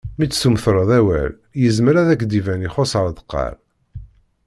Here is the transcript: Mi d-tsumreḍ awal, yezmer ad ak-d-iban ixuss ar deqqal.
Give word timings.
Mi 0.17 0.25
d-tsumreḍ 0.27 0.89
awal, 0.99 1.31
yezmer 1.61 1.95
ad 2.01 2.09
ak-d-iban 2.13 2.65
ixuss 2.67 2.93
ar 2.99 3.07
deqqal. 3.17 3.55